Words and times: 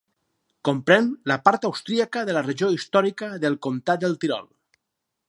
Comprèn 0.69 1.09
la 1.31 1.37
part 1.49 1.67
austríaca 1.69 2.25
de 2.31 2.35
la 2.39 2.43
regió 2.47 2.71
històrica 2.79 3.29
del 3.45 3.59
comtat 3.67 4.05
del 4.07 4.21
Tirol. 4.25 4.49